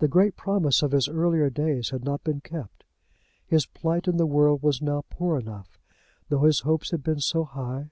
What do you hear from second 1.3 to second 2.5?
days had not been